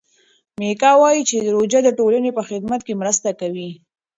میکا 0.59 0.91
وايي 1.01 1.21
چې 1.29 1.37
روژه 1.55 1.79
د 1.83 1.89
ټولنې 1.99 2.31
په 2.37 2.43
خدمت 2.49 2.81
کې 2.87 2.99
مرسته 3.01 3.29
کوي. 3.39 3.69